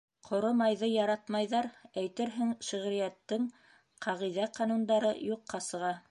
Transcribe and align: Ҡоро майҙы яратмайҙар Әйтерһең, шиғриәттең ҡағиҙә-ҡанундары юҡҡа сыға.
Ҡоро 0.27 0.49
майҙы 0.59 0.87
яратмайҙар 0.91 1.67
Әйтерһең, 2.03 2.55
шиғриәттең 2.69 3.45
ҡағиҙә-ҡанундары 4.07 5.13
юҡҡа 5.29 5.61
сыға. 5.67 5.93